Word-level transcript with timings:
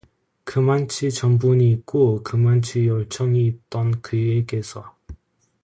그만치 0.45 1.11
천분이 1.11 1.69
있고 1.73 2.23
그만치 2.23 2.87
열정이 2.87 3.45
있던 3.45 4.01
그에게서 4.01 4.95